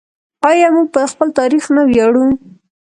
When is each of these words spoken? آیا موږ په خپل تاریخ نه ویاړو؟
آیا 0.49 0.67
موږ 0.75 0.87
په 0.93 1.01
خپل 1.11 1.27
تاریخ 1.39 1.63
نه 1.75 1.81
ویاړو؟ 1.89 2.25